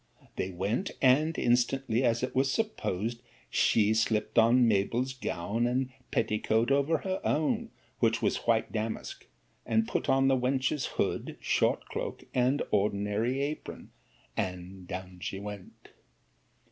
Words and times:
'They 0.35 0.49
went; 0.49 0.89
and 0.99 1.37
instantly, 1.37 2.03
as 2.03 2.23
it 2.23 2.31
is 2.35 2.51
supposed, 2.51 3.21
she 3.51 3.91
slipt 3.93 4.35
on 4.35 4.67
Mabell's 4.67 5.13
gown 5.13 5.67
and 5.67 5.91
petticoat 6.09 6.71
over 6.71 6.97
her 6.97 7.21
own, 7.23 7.69
which 7.99 8.19
was 8.19 8.47
white 8.47 8.71
damask, 8.71 9.27
and 9.63 9.87
put 9.87 10.09
on 10.09 10.27
the 10.27 10.35
wench's 10.35 10.87
hood, 10.97 11.37
short 11.39 11.85
cloak, 11.85 12.23
and 12.33 12.63
ordinary 12.71 13.41
apron, 13.43 13.91
and 14.35 14.87
down 14.87 15.19
she 15.19 15.37
went. 15.39 15.89